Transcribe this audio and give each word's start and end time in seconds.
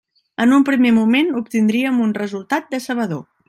En 0.45 0.55
un 0.55 0.63
primer 0.69 0.93
moment 0.95 1.29
obtindríem 1.43 2.03
un 2.09 2.17
resultat 2.23 2.75
decebedor. 2.77 3.27